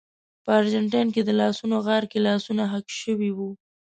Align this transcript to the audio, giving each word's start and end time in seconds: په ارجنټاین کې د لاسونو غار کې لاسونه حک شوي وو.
په 0.43 0.49
ارجنټاین 0.59 1.07
کې 1.15 1.21
د 1.25 1.29
لاسونو 1.41 1.75
غار 1.85 2.03
کې 2.11 2.19
لاسونه 2.27 2.63
حک 2.73 2.87
شوي 3.01 3.31
وو. 3.37 3.49